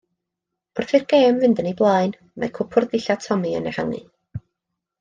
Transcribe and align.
Wrth 0.79 0.93
i'r 0.99 1.05
gêm 1.11 1.37
fynd 1.43 1.61
yn 1.63 1.69
ei 1.71 1.75
blaen, 1.83 2.15
mae 2.45 2.55
cwpwrdd 2.57 2.91
dillad 2.97 3.25
Tommy 3.29 3.53
yn 3.61 3.73
ehangu. 3.75 4.01